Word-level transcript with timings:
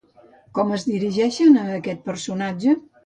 Com 0.59 0.71
es 0.77 0.85
dirigeixen 0.87 1.59
a 1.65 1.67
aquest 1.75 2.03
personatge? 2.09 2.75